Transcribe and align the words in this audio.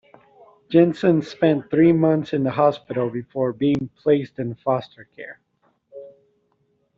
Jessen 0.67 1.21
spent 1.21 1.69
three 1.69 1.93
months 1.93 2.33
in 2.33 2.41
the 2.43 2.49
hospital 2.49 3.07
before 3.11 3.53
being 3.53 3.87
placed 4.01 4.39
in 4.39 4.55
foster 4.55 5.07
care. 5.15 5.39